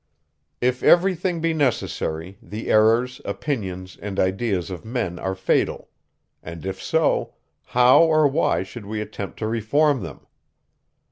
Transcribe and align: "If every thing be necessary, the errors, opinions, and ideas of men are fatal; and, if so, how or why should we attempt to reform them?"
"If 0.61 0.81
every 0.81 1.13
thing 1.13 1.41
be 1.41 1.53
necessary, 1.53 2.39
the 2.41 2.71
errors, 2.71 3.21
opinions, 3.23 3.99
and 4.01 4.19
ideas 4.19 4.71
of 4.71 4.83
men 4.83 5.19
are 5.19 5.35
fatal; 5.35 5.91
and, 6.41 6.65
if 6.65 6.81
so, 6.81 7.35
how 7.65 8.01
or 8.01 8.27
why 8.27 8.63
should 8.63 8.87
we 8.87 8.99
attempt 8.99 9.37
to 9.37 9.47
reform 9.47 10.01
them?" 10.01 10.25